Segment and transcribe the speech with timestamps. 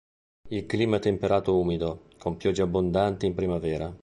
[0.49, 3.95] Il clima è temperato umido, con piogge abbondanti in primavera.